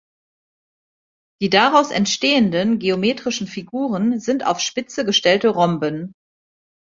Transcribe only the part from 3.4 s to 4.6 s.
Figuren sind auf